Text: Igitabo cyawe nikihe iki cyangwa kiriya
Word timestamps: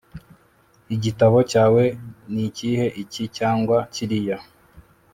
Igitabo 0.95 1.37
cyawe 1.51 1.83
nikihe 2.33 2.85
iki 3.03 3.23
cyangwa 3.37 3.77
kiriya 3.93 4.37